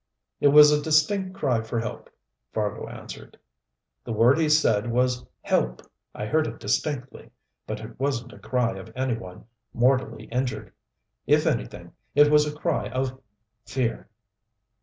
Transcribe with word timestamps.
"It 0.39 0.47
was 0.47 0.71
a 0.71 0.81
distinct 0.81 1.35
cry 1.35 1.61
for 1.61 1.79
help," 1.79 2.09
Fargo 2.53 2.87
answered. 2.87 3.37
"The 4.03 4.11
word 4.11 4.39
he 4.39 4.49
said 4.49 4.89
was 4.89 5.23
'Help' 5.43 5.83
I 6.15 6.25
heard 6.25 6.47
it 6.47 6.59
distinctly. 6.59 7.29
But 7.67 7.81
it 7.81 7.99
wasn't 7.99 8.33
a 8.33 8.39
cry 8.39 8.77
of 8.77 8.91
any 8.95 9.15
one 9.15 9.45
mortally 9.75 10.23
injured. 10.31 10.73
If 11.27 11.45
anything, 11.45 11.91
it 12.15 12.31
was 12.31 12.47
a 12.47 12.57
cry 12.59 12.89
of 12.89 13.21
fear." 13.67 14.09